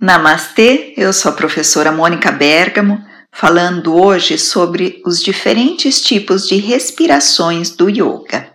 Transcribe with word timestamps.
Namastê, 0.00 0.94
eu 0.96 1.12
sou 1.12 1.32
a 1.32 1.34
professora 1.34 1.90
Mônica 1.90 2.30
Bergamo, 2.30 3.04
falando 3.32 3.96
hoje 3.96 4.38
sobre 4.38 5.02
os 5.04 5.20
diferentes 5.20 6.00
tipos 6.00 6.46
de 6.46 6.56
respirações 6.56 7.70
do 7.70 7.90
yoga. 7.90 8.48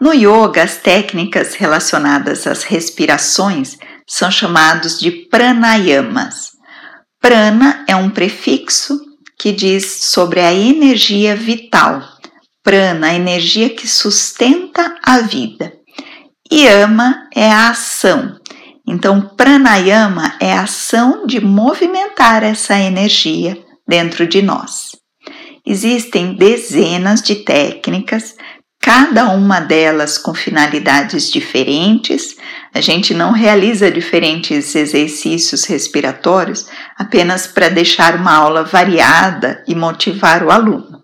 No 0.00 0.14
yoga, 0.14 0.62
as 0.62 0.76
técnicas 0.78 1.54
relacionadas 1.54 2.46
às 2.46 2.62
respirações 2.62 3.76
são 4.08 4.30
chamadas 4.30 4.98
de 4.98 5.10
pranayamas. 5.10 6.52
Prana 7.20 7.84
é 7.86 7.94
um 7.94 8.08
prefixo 8.08 8.98
que 9.38 9.52
diz 9.52 9.84
sobre 10.04 10.40
a 10.40 10.54
energia 10.54 11.36
vital. 11.36 12.02
Prana, 12.62 13.08
a 13.08 13.14
energia 13.14 13.68
que 13.68 13.86
sustenta 13.86 14.96
a 15.02 15.18
vida. 15.20 15.74
Yama 16.50 17.28
é 17.34 17.50
a 17.50 17.70
ação, 17.70 18.38
então, 18.86 19.20
pranayama 19.36 20.34
é 20.40 20.52
a 20.52 20.62
ação 20.62 21.26
de 21.26 21.40
movimentar 21.40 22.44
essa 22.44 22.78
energia 22.78 23.58
dentro 23.86 24.26
de 24.26 24.40
nós. 24.40 24.92
Existem 25.66 26.34
dezenas 26.34 27.20
de 27.20 27.34
técnicas, 27.36 28.36
cada 28.80 29.30
uma 29.30 29.58
delas 29.58 30.16
com 30.16 30.32
finalidades 30.32 31.28
diferentes. 31.28 32.36
A 32.72 32.80
gente 32.80 33.12
não 33.12 33.32
realiza 33.32 33.90
diferentes 33.90 34.76
exercícios 34.76 35.64
respiratórios 35.64 36.68
apenas 36.96 37.48
para 37.48 37.68
deixar 37.68 38.14
uma 38.14 38.32
aula 38.32 38.62
variada 38.62 39.64
e 39.66 39.74
motivar 39.74 40.44
o 40.44 40.52
aluno. 40.52 41.02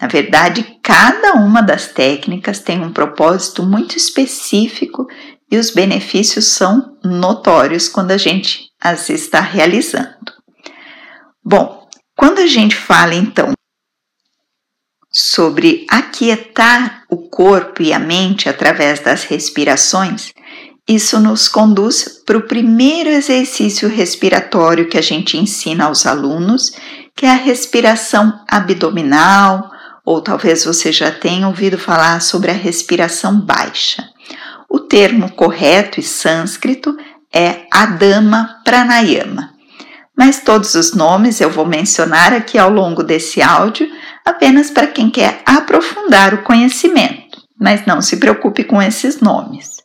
Na 0.00 0.06
verdade, 0.06 0.78
cada 0.82 1.32
uma 1.32 1.62
das 1.62 1.88
técnicas 1.88 2.60
tem 2.60 2.80
um 2.80 2.92
propósito 2.92 3.64
muito 3.64 3.96
específico 3.96 5.08
e 5.50 5.56
os 5.56 5.70
benefícios 5.70 6.46
são 6.46 6.96
notórios 7.04 7.88
quando 7.88 8.10
a 8.10 8.18
gente 8.18 8.70
as 8.80 9.08
está 9.08 9.40
realizando. 9.40 10.32
Bom, 11.44 11.88
quando 12.16 12.40
a 12.40 12.46
gente 12.46 12.74
fala 12.74 13.14
então 13.14 13.52
sobre 15.12 15.86
aquietar 15.88 17.04
o 17.08 17.28
corpo 17.28 17.82
e 17.82 17.92
a 17.92 17.98
mente 17.98 18.48
através 18.48 19.00
das 19.00 19.24
respirações, 19.24 20.32
isso 20.88 21.18
nos 21.18 21.48
conduz 21.48 22.22
para 22.24 22.38
o 22.38 22.46
primeiro 22.46 23.10
exercício 23.10 23.88
respiratório 23.88 24.88
que 24.88 24.98
a 24.98 25.02
gente 25.02 25.36
ensina 25.36 25.86
aos 25.86 26.06
alunos, 26.06 26.72
que 27.14 27.26
é 27.26 27.30
a 27.30 27.34
respiração 27.34 28.44
abdominal, 28.48 29.70
ou 30.04 30.20
talvez 30.20 30.64
você 30.64 30.92
já 30.92 31.10
tenha 31.10 31.48
ouvido 31.48 31.76
falar 31.76 32.20
sobre 32.20 32.50
a 32.50 32.54
respiração 32.54 33.40
baixa. 33.40 34.08
O 34.76 34.80
termo 34.80 35.32
correto 35.32 35.98
e 35.98 36.02
sânscrito 36.02 36.94
é 37.34 37.62
Adama 37.72 38.60
Pranayama. 38.62 39.54
Mas 40.14 40.40
todos 40.40 40.74
os 40.74 40.92
nomes 40.92 41.40
eu 41.40 41.48
vou 41.48 41.64
mencionar 41.64 42.34
aqui 42.34 42.58
ao 42.58 42.68
longo 42.68 43.02
desse 43.02 43.40
áudio 43.40 43.88
apenas 44.22 44.70
para 44.70 44.86
quem 44.86 45.08
quer 45.08 45.40
aprofundar 45.46 46.34
o 46.34 46.42
conhecimento, 46.42 47.40
mas 47.58 47.86
não 47.86 48.02
se 48.02 48.18
preocupe 48.18 48.64
com 48.64 48.82
esses 48.82 49.18
nomes. 49.18 49.76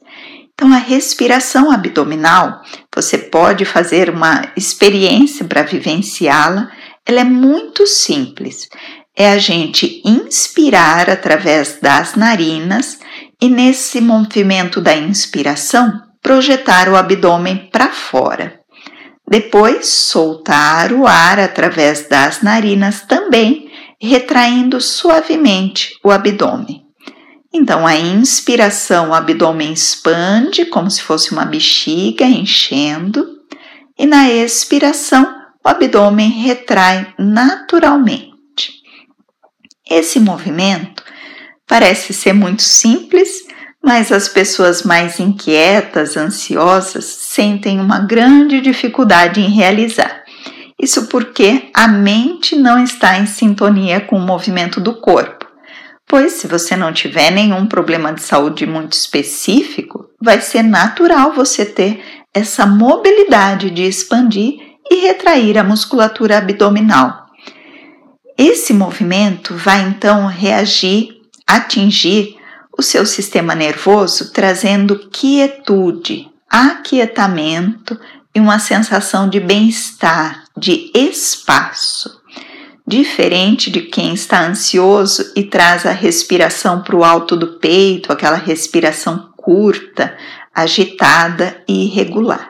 Então, 0.54 0.74
a 0.74 0.78
respiração 0.78 1.72
abdominal, 1.72 2.62
você 2.94 3.18
pode 3.18 3.64
fazer 3.64 4.10
uma 4.10 4.52
experiência 4.58 5.46
para 5.46 5.64
vivenciá-la, 5.64 6.70
ela 7.08 7.22
é 7.22 7.24
muito 7.24 7.88
simples. 7.88 8.68
É 9.16 9.32
a 9.32 9.38
gente 9.38 10.02
inspirar 10.04 11.10
através 11.10 11.80
das 11.82 12.16
narinas 12.16 13.00
e 13.42 13.50
nesse 13.50 14.00
movimento 14.00 14.80
da 14.80 14.96
inspiração, 14.96 16.04
projetar 16.22 16.88
o 16.88 16.96
abdômen 16.96 17.70
para 17.72 17.90
fora. 17.90 18.60
Depois, 19.28 19.88
soltar 19.88 20.94
o 20.94 21.08
ar 21.08 21.40
através 21.40 22.08
das 22.08 22.42
narinas 22.42 23.02
também, 23.02 23.72
retraindo 24.00 24.80
suavemente 24.80 25.98
o 26.04 26.12
abdômen. 26.12 26.86
Então, 27.54 27.88
a 27.88 27.96
inspiração, 27.96 29.10
o 29.10 29.14
abdômen 29.14 29.74
expande 29.74 30.66
como 30.66 30.90
se 30.90 31.02
fosse 31.02 31.32
uma 31.32 31.46
bexiga 31.46 32.26
enchendo, 32.26 33.28
e 33.98 34.06
na 34.06 34.30
expiração, 34.30 35.36
o 35.66 35.70
abdômen 35.70 36.30
retrai 36.30 37.14
naturalmente. 37.18 38.32
Esse 39.90 40.20
movimento 40.20 41.04
Parece 41.72 42.14
ser 42.14 42.34
muito 42.34 42.64
simples, 42.64 43.46
mas 43.82 44.12
as 44.12 44.28
pessoas 44.28 44.84
mais 44.84 45.22
inquietas, 45.22 46.18
ansiosas, 46.18 47.06
sentem 47.06 47.80
uma 47.80 48.00
grande 48.00 48.60
dificuldade 48.60 49.40
em 49.40 49.50
realizar. 49.50 50.22
Isso 50.78 51.08
porque 51.08 51.70
a 51.74 51.88
mente 51.88 52.58
não 52.58 52.84
está 52.84 53.18
em 53.18 53.26
sintonia 53.26 54.02
com 54.02 54.18
o 54.18 54.22
movimento 54.22 54.82
do 54.82 54.96
corpo. 54.96 55.48
Pois, 56.06 56.34
se 56.34 56.46
você 56.46 56.76
não 56.76 56.92
tiver 56.92 57.32
nenhum 57.32 57.66
problema 57.66 58.12
de 58.12 58.22
saúde 58.22 58.66
muito 58.66 58.92
específico, 58.92 60.10
vai 60.22 60.42
ser 60.42 60.64
natural 60.64 61.32
você 61.32 61.64
ter 61.64 62.04
essa 62.34 62.66
mobilidade 62.66 63.70
de 63.70 63.84
expandir 63.84 64.56
e 64.90 64.96
retrair 65.08 65.58
a 65.58 65.64
musculatura 65.64 66.38
abdominal. 66.38 67.28
Esse 68.38 68.74
movimento 68.74 69.56
vai 69.56 69.82
então 69.84 70.28
reagir 70.28 71.21
atingir 71.56 72.38
o 72.78 72.82
seu 72.82 73.06
sistema 73.06 73.54
nervoso, 73.54 74.32
trazendo 74.32 75.10
quietude, 75.10 76.30
aquietamento 76.50 78.00
e 78.34 78.40
uma 78.40 78.60
sensação 78.60 79.30
de 79.30 79.40
bem-estar, 79.40 80.44
de 80.58 80.92
espaço. 80.94 82.22
Diferente 82.88 83.70
de 83.70 83.82
quem 83.82 84.14
está 84.14 84.46
ansioso 84.46 85.32
e 85.36 85.44
traz 85.44 85.86
a 85.86 85.92
respiração 85.92 86.82
para 86.82 86.96
o 86.96 87.04
alto 87.04 87.36
do 87.36 87.60
peito, 87.60 88.12
aquela 88.12 88.38
respiração 88.38 89.32
curta, 89.38 90.18
agitada 90.54 91.64
e 91.68 91.86
irregular. 91.86 92.50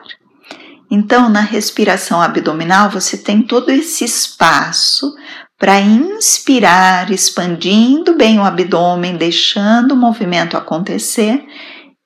Então, 0.90 1.28
na 1.28 1.40
respiração 1.40 2.20
abdominal, 2.20 2.90
você 2.90 3.16
tem 3.16 3.42
todo 3.42 3.70
esse 3.70 4.04
espaço 4.04 5.14
para 5.62 5.80
inspirar, 5.80 7.12
expandindo 7.12 8.16
bem 8.16 8.36
o 8.36 8.42
abdômen, 8.42 9.16
deixando 9.16 9.92
o 9.92 9.96
movimento 9.96 10.56
acontecer, 10.56 11.40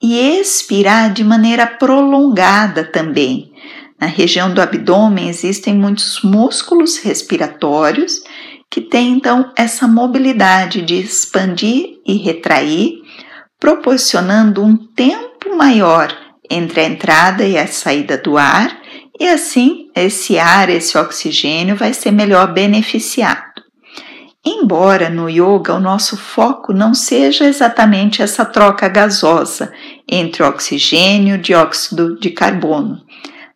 e 0.03 0.19
expirar 0.39 1.11
de 1.11 1.25
maneira 1.25 1.67
prolongada 1.67 2.85
também. 2.85 3.51
Na 3.99 4.09
região 4.09 4.53
do 4.53 4.61
abdômen 4.61 5.31
existem 5.31 5.75
muitos 5.75 6.21
músculos 6.21 6.99
respiratórios 6.99 8.23
que 8.71 8.83
têm 8.83 9.13
então 9.13 9.51
essa 9.57 9.89
mobilidade 9.89 10.83
de 10.83 11.01
expandir 11.01 11.95
e 12.07 12.19
retrair, 12.19 13.01
proporcionando 13.59 14.63
um 14.63 14.77
tempo 14.77 15.57
maior 15.57 16.15
entre 16.51 16.83
a 16.83 16.85
entrada 16.85 17.43
e 17.43 17.57
a 17.57 17.67
saída 17.67 18.19
do 18.19 18.37
ar, 18.37 18.83
e 19.19 19.27
assim 19.27 19.89
esse 19.97 20.39
ar, 20.39 20.69
esse 20.69 20.99
oxigênio 20.99 21.75
vai 21.75 21.95
ser 21.95 22.11
melhor 22.11 22.53
beneficiado. 22.53 23.46
Embora 24.49 25.11
no 25.11 25.29
yoga 25.29 25.75
o 25.75 25.81
nosso 25.81 26.17
foco 26.17 26.73
não 26.73 26.95
seja 26.95 27.47
exatamente 27.47 28.23
essa 28.23 28.45
troca 28.45 28.89
gasosa 28.89 29.73
entre 30.09 30.45
oxigênio 30.45 31.35
e 31.35 31.39
dióxido 31.39 32.17
de 32.21 32.31
carbono, 32.31 33.03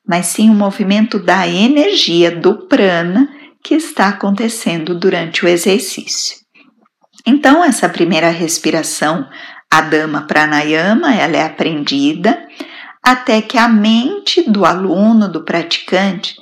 mas 0.05 0.27
sim 0.27 0.51
o 0.51 0.55
movimento 0.55 1.21
da 1.21 1.47
energia 1.47 2.33
do 2.33 2.67
prana 2.67 3.29
que 3.63 3.75
está 3.75 4.09
acontecendo 4.09 4.99
durante 4.99 5.45
o 5.45 5.49
exercício. 5.49 6.39
Então, 7.25 7.63
essa 7.63 7.89
primeira 7.89 8.31
respiração, 8.31 9.29
a 9.71 9.83
Dama 9.83 10.23
Pranayama, 10.23 11.15
ela 11.15 11.37
é 11.37 11.45
aprendida 11.45 12.49
até 13.01 13.41
que 13.41 13.57
a 13.57 13.69
mente 13.69 14.43
do 14.51 14.65
aluno, 14.65 15.29
do 15.29 15.45
praticante, 15.45 16.35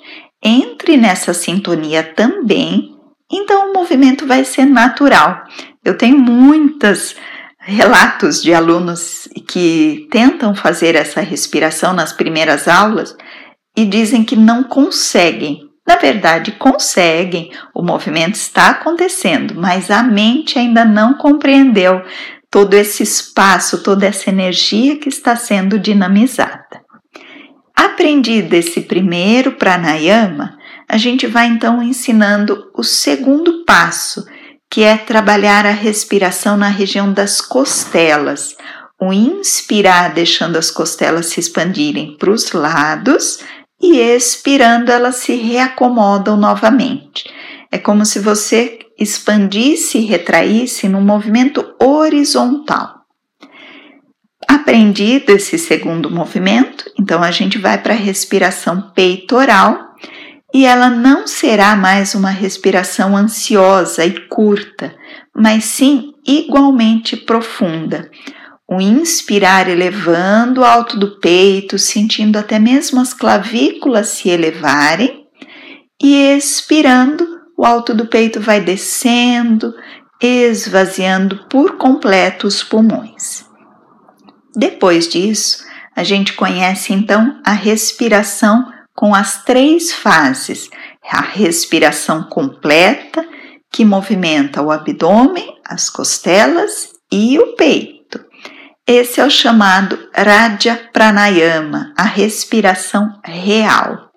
entre 0.42 0.96
nessa 0.96 1.34
sintonia 1.34 2.02
também 2.02 2.97
então 3.30 3.70
o 3.70 3.74
movimento 3.74 4.26
vai 4.26 4.44
ser 4.44 4.64
natural. 4.64 5.44
Eu 5.84 5.96
tenho 5.96 6.18
muitos 6.18 7.14
relatos 7.60 8.42
de 8.42 8.54
alunos 8.54 9.28
que 9.46 10.08
tentam 10.10 10.54
fazer 10.54 10.94
essa 10.94 11.20
respiração 11.20 11.92
nas 11.92 12.12
primeiras 12.12 12.66
aulas 12.66 13.14
e 13.76 13.84
dizem 13.84 14.24
que 14.24 14.36
não 14.36 14.64
conseguem. 14.64 15.68
Na 15.86 15.96
verdade, 15.96 16.52
conseguem, 16.52 17.50
o 17.74 17.82
movimento 17.82 18.34
está 18.34 18.70
acontecendo, 18.70 19.54
mas 19.54 19.90
a 19.90 20.02
mente 20.02 20.58
ainda 20.58 20.84
não 20.84 21.14
compreendeu 21.14 22.02
todo 22.50 22.74
esse 22.74 23.02
espaço, 23.02 23.82
toda 23.82 24.06
essa 24.06 24.30
energia 24.30 24.98
que 24.98 25.08
está 25.08 25.36
sendo 25.36 25.78
dinamizada. 25.78 26.82
Aprendido 27.74 28.54
esse 28.54 28.82
primeiro 28.82 29.52
pranayama, 29.52 30.57
a 30.88 30.96
gente 30.96 31.26
vai 31.26 31.46
então 31.46 31.82
ensinando 31.82 32.70
o 32.74 32.82
segundo 32.82 33.64
passo, 33.64 34.24
que 34.70 34.82
é 34.82 34.96
trabalhar 34.96 35.66
a 35.66 35.70
respiração 35.70 36.56
na 36.56 36.68
região 36.68 37.12
das 37.12 37.40
costelas. 37.40 38.56
O 39.00 39.12
inspirar, 39.12 40.12
deixando 40.14 40.56
as 40.56 40.70
costelas 40.70 41.26
se 41.26 41.40
expandirem 41.40 42.16
para 42.16 42.30
os 42.30 42.52
lados, 42.52 43.40
e 43.80 43.98
expirando 43.98 44.90
elas 44.90 45.16
se 45.16 45.34
reacomodam 45.34 46.36
novamente. 46.36 47.30
É 47.70 47.78
como 47.78 48.04
se 48.04 48.18
você 48.18 48.78
expandisse 48.98 49.98
e 49.98 50.04
retraísse 50.04 50.88
num 50.88 51.02
movimento 51.02 51.74
horizontal. 51.80 53.02
Aprendido 54.48 55.30
esse 55.30 55.58
segundo 55.58 56.10
movimento, 56.10 56.90
então 56.98 57.22
a 57.22 57.30
gente 57.30 57.58
vai 57.58 57.78
para 57.78 57.92
a 57.92 57.96
respiração 57.96 58.90
peitoral 58.94 59.87
e 60.52 60.64
ela 60.64 60.88
não 60.88 61.26
será 61.26 61.76
mais 61.76 62.14
uma 62.14 62.30
respiração 62.30 63.16
ansiosa 63.16 64.04
e 64.04 64.26
curta, 64.28 64.94
mas 65.34 65.64
sim 65.64 66.12
igualmente 66.26 67.16
profunda. 67.16 68.10
O 68.70 68.80
inspirar 68.80 69.68
elevando 69.68 70.60
o 70.60 70.64
alto 70.64 70.98
do 70.98 71.18
peito, 71.20 71.78
sentindo 71.78 72.38
até 72.38 72.58
mesmo 72.58 73.00
as 73.00 73.14
clavículas 73.14 74.08
se 74.08 74.28
elevarem, 74.28 75.26
e 76.02 76.14
expirando, 76.36 77.26
o 77.56 77.64
alto 77.64 77.94
do 77.94 78.06
peito 78.06 78.40
vai 78.40 78.60
descendo, 78.60 79.74
esvaziando 80.20 81.46
por 81.48 81.76
completo 81.76 82.46
os 82.46 82.62
pulmões. 82.62 83.44
Depois 84.54 85.08
disso, 85.08 85.64
a 85.94 86.04
gente 86.04 86.34
conhece 86.34 86.92
então 86.92 87.40
a 87.44 87.52
respiração 87.52 88.66
com 88.98 89.14
as 89.14 89.44
três 89.44 89.92
fases: 89.92 90.68
a 91.08 91.20
respiração 91.20 92.24
completa, 92.24 93.24
que 93.70 93.84
movimenta 93.84 94.60
o 94.60 94.72
abdômen, 94.72 95.46
as 95.64 95.88
costelas 95.88 96.88
e 97.12 97.38
o 97.38 97.54
peito. 97.54 98.18
Esse 98.84 99.20
é 99.20 99.24
o 99.24 99.30
chamado 99.30 99.96
Raja 100.12 100.80
Pranayama, 100.92 101.92
a 101.96 102.02
respiração 102.02 103.20
real, 103.24 104.10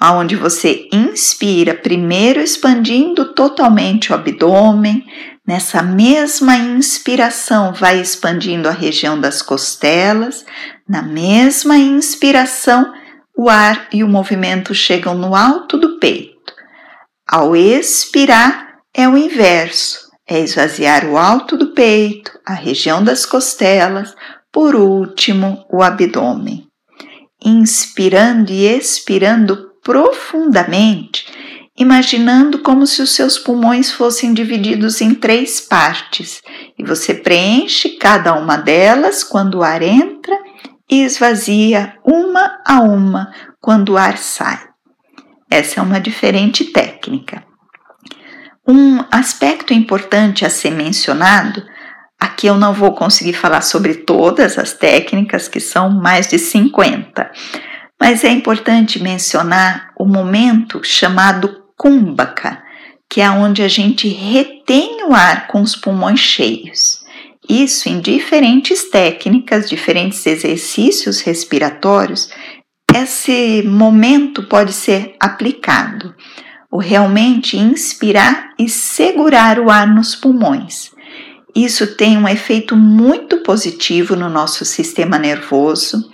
aonde 0.00 0.34
você 0.34 0.88
inspira 0.90 1.74
primeiro 1.74 2.40
expandindo 2.40 3.34
totalmente 3.34 4.12
o 4.12 4.14
abdômen, 4.14 5.04
Nessa 5.46 5.80
mesma 5.80 6.56
inspiração, 6.56 7.72
vai 7.72 8.00
expandindo 8.00 8.68
a 8.68 8.72
região 8.72 9.20
das 9.20 9.40
costelas. 9.40 10.44
Na 10.88 11.02
mesma 11.02 11.78
inspiração, 11.78 12.92
o 13.36 13.50
ar 13.50 13.88
e 13.92 14.02
o 14.02 14.08
movimento 14.08 14.74
chegam 14.74 15.14
no 15.14 15.34
alto 15.34 15.76
do 15.76 15.98
peito. 15.98 16.54
Ao 17.28 17.54
expirar, 17.54 18.78
é 18.94 19.06
o 19.06 19.18
inverso, 19.18 20.10
é 20.26 20.40
esvaziar 20.40 21.04
o 21.04 21.18
alto 21.18 21.56
do 21.56 21.72
peito, 21.74 22.30
a 22.46 22.54
região 22.54 23.04
das 23.04 23.26
costelas, 23.26 24.14
por 24.50 24.74
último, 24.74 25.66
o 25.70 25.82
abdômen. 25.82 26.66
Inspirando 27.44 28.50
e 28.50 28.66
expirando 28.66 29.72
profundamente, 29.82 31.26
imaginando 31.76 32.60
como 32.60 32.86
se 32.86 33.02
os 33.02 33.14
seus 33.14 33.38
pulmões 33.38 33.92
fossem 33.92 34.32
divididos 34.32 35.02
em 35.02 35.14
três 35.14 35.60
partes 35.60 36.42
e 36.78 36.82
você 36.82 37.12
preenche 37.12 37.90
cada 37.90 38.34
uma 38.34 38.56
delas 38.56 39.22
quando 39.22 39.58
o 39.58 39.62
ar 39.62 39.82
entra 39.82 40.15
e 40.90 41.02
esvazia 41.02 41.94
uma 42.04 42.60
a 42.66 42.80
uma 42.80 43.32
quando 43.60 43.90
o 43.90 43.96
ar 43.98 44.18
sai. 44.18 44.58
Essa 45.50 45.80
é 45.80 45.82
uma 45.82 46.00
diferente 46.00 46.64
técnica. 46.64 47.44
Um 48.66 49.04
aspecto 49.10 49.72
importante 49.72 50.44
a 50.44 50.50
ser 50.50 50.70
mencionado, 50.70 51.62
aqui 52.18 52.46
eu 52.46 52.56
não 52.56 52.72
vou 52.72 52.94
conseguir 52.94 53.34
falar 53.34 53.60
sobre 53.60 53.94
todas 53.94 54.58
as 54.58 54.72
técnicas, 54.72 55.46
que 55.46 55.60
são 55.60 55.88
mais 55.90 56.26
de 56.26 56.38
50, 56.38 57.30
mas 58.00 58.24
é 58.24 58.30
importante 58.30 59.00
mencionar 59.00 59.92
o 59.96 60.04
momento 60.04 60.82
chamado 60.82 61.64
Kumbhaka, 61.76 62.62
que 63.08 63.20
é 63.20 63.30
onde 63.30 63.62
a 63.62 63.68
gente 63.68 64.08
retém 64.08 65.04
o 65.04 65.14
ar 65.14 65.46
com 65.46 65.62
os 65.62 65.76
pulmões 65.76 66.18
cheios. 66.18 67.05
Isso 67.48 67.88
em 67.88 68.00
diferentes 68.00 68.90
técnicas, 68.90 69.68
diferentes 69.68 70.26
exercícios 70.26 71.20
respiratórios, 71.20 72.28
esse 72.94 73.62
momento 73.62 74.42
pode 74.42 74.72
ser 74.72 75.14
aplicado. 75.20 76.14
O 76.70 76.78
realmente 76.78 77.56
inspirar 77.56 78.50
e 78.58 78.68
segurar 78.68 79.60
o 79.60 79.70
ar 79.70 79.86
nos 79.86 80.14
pulmões. 80.14 80.90
Isso 81.54 81.94
tem 81.94 82.18
um 82.18 82.28
efeito 82.28 82.76
muito 82.76 83.38
positivo 83.38 84.16
no 84.16 84.28
nosso 84.28 84.64
sistema 84.64 85.18
nervoso. 85.18 86.10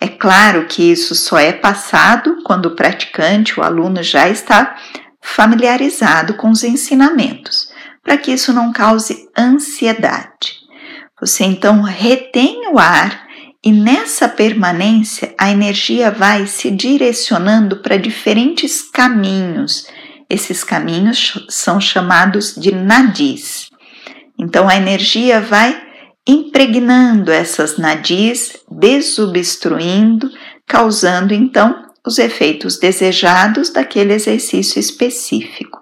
É 0.00 0.08
claro 0.08 0.66
que 0.66 0.82
isso 0.82 1.14
só 1.14 1.38
é 1.38 1.52
passado 1.52 2.38
quando 2.44 2.66
o 2.66 2.76
praticante, 2.76 3.58
o 3.58 3.62
aluno, 3.62 4.02
já 4.02 4.28
está 4.28 4.76
familiarizado 5.22 6.34
com 6.34 6.50
os 6.50 6.62
ensinamentos, 6.62 7.68
para 8.02 8.16
que 8.16 8.32
isso 8.32 8.52
não 8.52 8.72
cause 8.72 9.28
ansiedade. 9.36 10.65
Você 11.26 11.42
então 11.42 11.82
retém 11.82 12.68
o 12.72 12.78
ar 12.78 13.26
e 13.64 13.72
nessa 13.72 14.28
permanência 14.28 15.34
a 15.36 15.50
energia 15.50 16.08
vai 16.08 16.46
se 16.46 16.70
direcionando 16.70 17.78
para 17.78 17.96
diferentes 17.96 18.80
caminhos. 18.80 19.88
Esses 20.30 20.62
caminhos 20.62 21.44
são 21.48 21.80
chamados 21.80 22.54
de 22.54 22.72
nadis. 22.72 23.68
Então 24.38 24.68
a 24.68 24.76
energia 24.76 25.40
vai 25.40 25.76
impregnando 26.24 27.32
essas 27.32 27.76
nadis, 27.76 28.58
desobstruindo, 28.70 30.30
causando 30.64 31.34
então 31.34 31.86
os 32.06 32.20
efeitos 32.20 32.78
desejados 32.78 33.70
daquele 33.70 34.12
exercício 34.12 34.78
específico. 34.78 35.80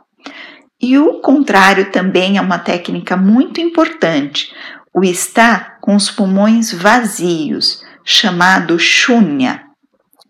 E 0.80 0.96
o 0.96 1.20
contrário 1.20 1.92
também 1.92 2.38
é 2.38 2.40
uma 2.40 2.58
técnica 2.58 3.14
muito 3.14 3.60
importante, 3.60 4.50
o 4.94 5.02
estar 5.02 5.78
com 5.80 5.96
os 5.96 6.10
pulmões 6.10 6.72
vazios, 6.72 7.82
chamado 8.04 8.78
shunya, 8.78 9.64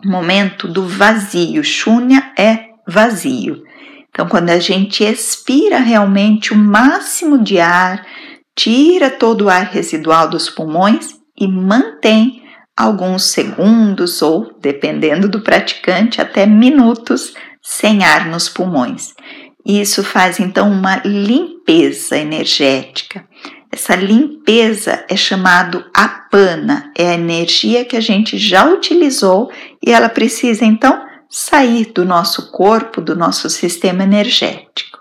momento 0.04 0.66
do 0.66 0.86
vazio. 0.86 1.62
Shunya 1.62 2.32
é 2.38 2.68
vazio. 2.86 3.62
Então, 4.10 4.28
quando 4.28 4.50
a 4.50 4.58
gente 4.58 5.02
expira 5.02 5.78
realmente 5.78 6.52
o 6.52 6.56
máximo 6.56 7.42
de 7.42 7.58
ar, 7.58 8.06
tira 8.54 9.10
todo 9.10 9.46
o 9.46 9.48
ar 9.50 9.64
residual 9.64 10.28
dos 10.28 10.48
pulmões 10.48 11.18
e 11.38 11.48
mantém 11.48 12.42
alguns 12.76 13.24
segundos 13.24 14.22
ou, 14.22 14.56
dependendo 14.60 15.28
do 15.28 15.40
praticante, 15.40 16.20
até 16.20 16.46
minutos 16.46 17.34
sem 17.60 18.04
ar 18.04 18.26
nos 18.26 18.48
pulmões. 18.48 19.14
Isso 19.66 20.04
faz 20.04 20.38
então 20.38 20.70
uma 20.70 20.96
limpeza 21.04 22.16
energética. 22.16 23.26
Essa 23.74 23.96
limpeza 23.96 25.04
é 25.08 25.16
chamado 25.16 25.84
apana, 25.92 26.92
é 26.96 27.10
a 27.10 27.14
energia 27.14 27.84
que 27.84 27.96
a 27.96 28.00
gente 28.00 28.38
já 28.38 28.64
utilizou 28.64 29.50
e 29.84 29.90
ela 29.90 30.08
precisa 30.08 30.64
então 30.64 31.04
sair 31.28 31.86
do 31.86 32.04
nosso 32.04 32.52
corpo, 32.52 33.00
do 33.00 33.16
nosso 33.16 33.50
sistema 33.50 34.04
energético. 34.04 35.00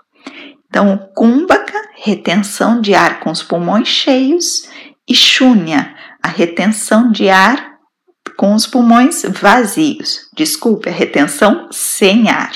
Então, 0.68 0.92
o 0.92 0.98
kumbhaka, 1.14 1.80
retenção 2.02 2.80
de 2.80 2.96
ar 2.96 3.20
com 3.20 3.30
os 3.30 3.44
pulmões 3.44 3.86
cheios, 3.86 4.68
e 5.08 5.14
shunya, 5.14 5.94
a 6.20 6.26
retenção 6.26 7.12
de 7.12 7.28
ar 7.28 7.74
com 8.36 8.56
os 8.56 8.66
pulmões 8.66 9.22
vazios. 9.22 10.28
Desculpe, 10.34 10.88
a 10.88 10.92
retenção 10.92 11.68
sem 11.70 12.28
ar. 12.28 12.50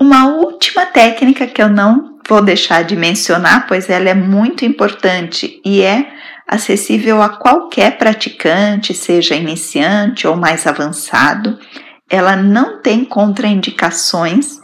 Uma 0.00 0.28
última 0.28 0.86
técnica 0.86 1.46
que 1.46 1.60
eu 1.60 1.68
não 1.68 2.17
vou 2.28 2.42
deixar 2.42 2.84
de 2.84 2.94
mencionar, 2.94 3.66
pois 3.66 3.88
ela 3.88 4.10
é 4.10 4.14
muito 4.14 4.64
importante 4.64 5.60
e 5.64 5.80
é 5.80 6.06
acessível 6.46 7.22
a 7.22 7.30
qualquer 7.30 7.96
praticante, 7.96 8.92
seja 8.92 9.34
iniciante 9.34 10.26
ou 10.26 10.36
mais 10.36 10.66
avançado. 10.66 11.58
Ela 12.08 12.36
não 12.36 12.80
tem 12.82 13.04
contraindicações. 13.04 14.60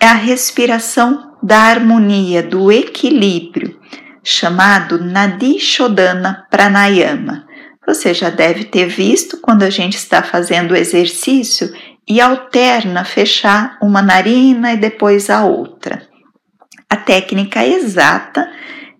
É 0.00 0.06
a 0.06 0.14
respiração 0.14 1.36
da 1.42 1.58
harmonia, 1.58 2.42
do 2.42 2.72
equilíbrio 2.72 3.80
chamado 4.24 5.02
Nadi 5.02 5.58
Shodhana 5.58 6.46
Pranayama. 6.50 7.44
Você 7.86 8.14
já 8.14 8.30
deve 8.30 8.64
ter 8.64 8.86
visto 8.86 9.38
quando 9.38 9.64
a 9.64 9.70
gente 9.70 9.96
está 9.96 10.22
fazendo 10.22 10.72
o 10.72 10.76
exercício 10.76 11.72
e 12.08 12.20
alterna 12.20 13.04
fechar 13.04 13.76
uma 13.82 14.00
narina 14.00 14.72
e 14.72 14.76
depois 14.76 15.28
a 15.28 15.44
outra. 15.44 16.11
A 16.92 16.96
técnica 16.96 17.66
exata 17.66 18.52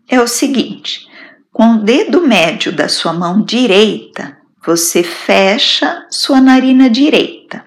é 0.08 0.18
o 0.18 0.26
seguinte: 0.26 1.06
com 1.52 1.75
o 1.75 1.78
dedo 1.84 2.26
médio 2.26 2.72
da 2.72 2.88
sua 2.88 3.12
mão 3.12 3.42
direita, 3.42 4.38
você 4.64 5.02
fecha 5.02 6.06
sua 6.11 6.40
narina 6.40 6.88
direita. 6.88 7.66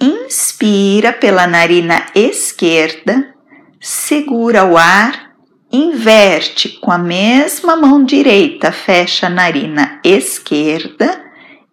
Inspira 0.00 1.12
pela 1.12 1.48
narina 1.48 2.06
esquerda, 2.14 3.34
segura 3.80 4.64
o 4.66 4.78
ar 4.78 5.32
inverte 5.72 6.68
com 6.78 6.92
a 6.92 6.98
mesma 6.98 7.74
mão 7.74 8.04
direita, 8.04 8.70
fecha 8.70 9.26
a 9.26 9.30
narina 9.30 9.98
esquerda 10.04 11.24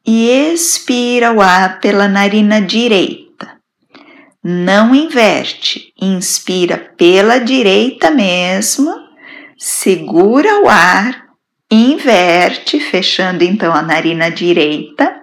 e 0.03 0.27
expira 0.51 1.32
o 1.32 1.39
ar 1.39 1.80
pela 1.80 2.08
narina 2.08 2.60
direita. 2.60 3.31
Não 4.44 4.96
inverte, 4.96 5.94
inspira 6.02 6.94
pela 6.98 7.38
direita 7.38 8.10
mesmo, 8.10 8.92
segura 9.58 10.64
o 10.64 10.68
ar, 10.68 11.28
inverte, 11.70 12.80
fechando 12.80 13.44
então 13.44 13.74
a 13.74 13.82
narina 13.82 14.32
direita 14.32 15.16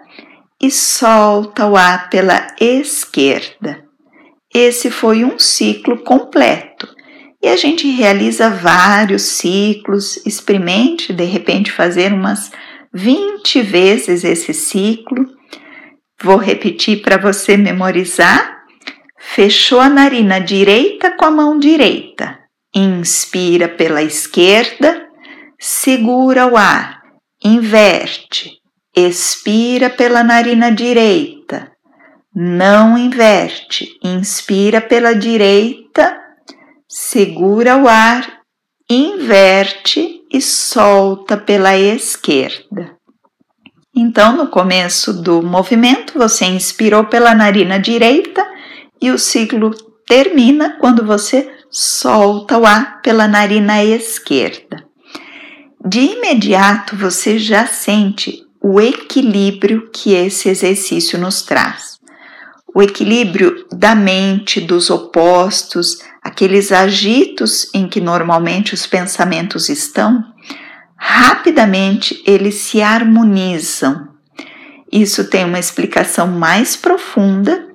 e 0.62 0.70
solta 0.70 1.66
o 1.66 1.76
ar 1.76 2.08
pela 2.10 2.46
esquerda. 2.60 3.84
Esse 4.54 4.90
foi 4.90 5.24
um 5.24 5.38
ciclo 5.38 5.98
completo 5.98 6.88
e 7.42 7.48
a 7.48 7.56
gente 7.56 7.88
realiza 7.88 8.50
vários 8.50 9.22
ciclos. 9.22 10.16
Experimente 10.26 11.12
de 11.12 11.24
repente 11.24 11.70
fazer 11.70 12.12
umas 12.12 12.50
20 12.92 13.62
vezes 13.62 14.24
esse 14.24 14.52
ciclo. 14.52 15.26
Vou 16.20 16.36
repetir 16.36 17.02
para 17.02 17.16
você 17.16 17.56
memorizar. 17.56 18.57
Fechou 19.18 19.80
a 19.80 19.88
narina 19.88 20.40
direita 20.40 21.10
com 21.10 21.24
a 21.24 21.30
mão 21.30 21.58
direita. 21.58 22.38
Inspira 22.74 23.68
pela 23.68 24.02
esquerda, 24.02 25.08
segura 25.58 26.46
o 26.46 26.56
ar, 26.56 27.02
inverte, 27.42 28.58
expira 28.94 29.90
pela 29.90 30.22
narina 30.22 30.70
direita, 30.70 31.72
não 32.34 32.96
inverte, 32.96 33.88
inspira 34.02 34.80
pela 34.80 35.14
direita, 35.14 36.16
segura 36.86 37.76
o 37.76 37.88
ar, 37.88 38.40
inverte 38.88 40.20
e 40.32 40.40
solta 40.40 41.36
pela 41.36 41.76
esquerda. 41.76 42.96
Então, 43.94 44.36
no 44.36 44.46
começo 44.48 45.12
do 45.12 45.42
movimento, 45.42 46.16
você 46.16 46.44
inspirou 46.44 47.04
pela 47.04 47.34
narina 47.34 47.80
direita 47.80 48.47
e 49.00 49.10
o 49.10 49.18
ciclo 49.18 49.70
termina 50.06 50.76
quando 50.78 51.04
você 51.04 51.50
solta 51.70 52.58
o 52.58 52.66
ar 52.66 53.02
pela 53.02 53.28
narina 53.28 53.84
esquerda. 53.84 54.84
De 55.84 56.00
imediato, 56.00 56.96
você 56.96 57.38
já 57.38 57.66
sente 57.66 58.42
o 58.60 58.80
equilíbrio 58.80 59.90
que 59.92 60.12
esse 60.12 60.48
exercício 60.48 61.18
nos 61.18 61.42
traz. 61.42 61.98
O 62.74 62.82
equilíbrio 62.82 63.66
da 63.72 63.94
mente, 63.94 64.60
dos 64.60 64.90
opostos, 64.90 65.98
aqueles 66.22 66.72
agitos 66.72 67.70
em 67.72 67.88
que 67.88 68.00
normalmente 68.00 68.74
os 68.74 68.86
pensamentos 68.86 69.68
estão, 69.68 70.22
rapidamente 70.96 72.22
eles 72.26 72.56
se 72.56 72.82
harmonizam. 72.82 74.08
Isso 74.90 75.24
tem 75.24 75.44
uma 75.44 75.58
explicação 75.58 76.26
mais 76.26 76.76
profunda 76.76 77.67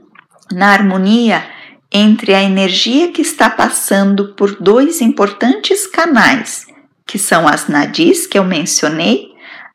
na 0.53 0.67
harmonia 0.67 1.43
entre 1.91 2.33
a 2.33 2.41
energia 2.41 3.12
que 3.12 3.22
está 3.22 3.50
passando 3.50 4.33
por 4.33 4.55
dois 4.60 5.01
importantes 5.01 5.86
canais, 5.86 6.65
que 7.05 7.19
são 7.19 7.48
as 7.48 7.67
nadis 7.67 8.25
que 8.25 8.38
eu 8.38 8.43
mencionei, 8.43 9.27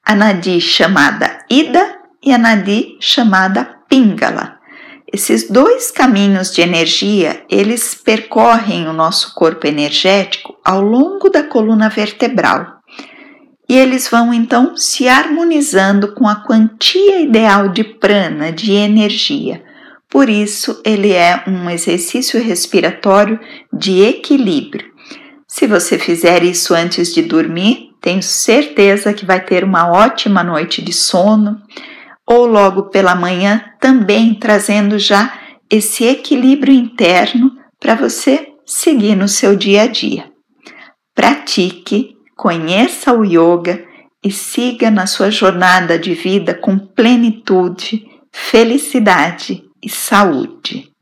a 0.05 0.15
nadi 0.15 0.61
chamada 0.61 1.39
Ida 1.49 1.97
e 2.23 2.33
a 2.33 2.39
nadi 2.39 2.97
chamada 3.01 3.77
Pingala. 3.89 4.59
Esses 5.11 5.49
dois 5.49 5.91
caminhos 5.91 6.53
de 6.53 6.61
energia, 6.61 7.43
eles 7.49 7.95
percorrem 7.95 8.89
o 8.89 8.93
nosso 8.93 9.35
corpo 9.35 9.67
energético 9.67 10.57
ao 10.65 10.83
longo 10.83 11.31
da 11.31 11.43
coluna 11.43 11.89
vertebral. 11.89 12.79
E 13.69 13.75
eles 13.75 14.09
vão 14.09 14.35
então 14.35 14.77
se 14.77 15.09
harmonizando 15.09 16.15
com 16.15 16.27
a 16.27 16.37
quantia 16.37 17.21
ideal 17.21 17.69
de 17.69 17.85
prana, 17.85 18.51
de 18.51 18.73
energia. 18.73 19.63
Por 20.11 20.31
isso, 20.31 20.81
ele 20.85 21.13
é 21.13 21.45
um 21.47 21.69
exercício 21.69 22.43
respiratório 22.43 23.39
de 23.73 24.01
equilíbrio. 24.01 24.87
Se 25.47 25.67
você 25.67 25.99
fizer 25.99 26.43
isso 26.43 26.75
antes 26.75 27.13
de 27.13 27.23
dormir, 27.23 27.91
tenho 28.01 28.23
certeza 28.23 29.13
que 29.13 29.27
vai 29.27 29.45
ter 29.45 29.65
uma 29.65 29.91
ótima 29.91 30.43
noite 30.43 30.81
de 30.81 30.93
sono 30.93 31.61
ou 32.27 32.47
logo 32.47 32.85
pela 32.85 33.15
manhã, 33.15 33.65
também 33.81 34.35
trazendo 34.35 34.99
já 34.99 35.39
esse 35.71 36.05
equilíbrio 36.05 36.73
interno 36.73 37.53
para 37.79 37.95
você 37.95 38.49
seguir 38.65 39.15
no 39.15 39.29
seu 39.29 39.57
dia 39.57 39.83
a 39.83 39.87
dia. 39.87 40.31
Pratique, 41.15 42.17
conheça 42.37 43.13
o 43.13 43.25
yoga 43.25 43.85
e 44.25 44.31
siga 44.31 44.91
na 44.91 45.07
sua 45.07 45.31
jornada 45.31 45.99
de 45.99 46.15
vida 46.15 46.55
com 46.55 46.79
plenitude, 46.79 48.07
felicidade 48.33 49.68
e 49.83 49.89
saúde. 49.89 50.93